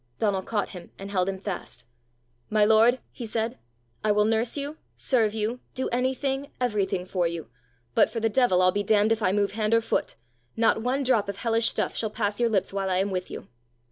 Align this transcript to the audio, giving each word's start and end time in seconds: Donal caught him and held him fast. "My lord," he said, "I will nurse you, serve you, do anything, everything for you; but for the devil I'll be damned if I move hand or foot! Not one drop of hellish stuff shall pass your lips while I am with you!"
Donal 0.17 0.41
caught 0.41 0.69
him 0.69 0.89
and 0.97 1.11
held 1.11 1.29
him 1.29 1.37
fast. 1.37 1.85
"My 2.49 2.65
lord," 2.65 2.99
he 3.11 3.27
said, 3.27 3.59
"I 4.03 4.11
will 4.11 4.25
nurse 4.25 4.57
you, 4.57 4.77
serve 4.95 5.35
you, 5.35 5.59
do 5.75 5.89
anything, 5.89 6.49
everything 6.59 7.05
for 7.05 7.27
you; 7.27 7.51
but 7.93 8.09
for 8.09 8.19
the 8.19 8.27
devil 8.27 8.63
I'll 8.63 8.71
be 8.71 8.81
damned 8.81 9.11
if 9.11 9.21
I 9.21 9.31
move 9.31 9.51
hand 9.51 9.75
or 9.75 9.81
foot! 9.81 10.15
Not 10.57 10.81
one 10.81 11.03
drop 11.03 11.29
of 11.29 11.37
hellish 11.37 11.69
stuff 11.69 11.95
shall 11.95 12.09
pass 12.09 12.39
your 12.39 12.49
lips 12.49 12.73
while 12.73 12.89
I 12.89 12.97
am 12.97 13.11
with 13.11 13.29
you!" 13.29 13.47